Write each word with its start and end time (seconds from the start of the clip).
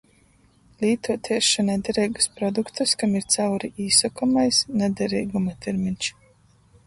Lītuot 0.83 1.27
iesšonai 1.35 1.75
dereigus 1.89 2.29
produktus, 2.39 2.95
kam 3.03 3.13
ir 3.19 3.29
cauri 3.35 3.71
īsokamais 3.85 4.63
na 4.81 4.89
dereiguma 5.03 5.57
termeņš. 5.67 6.11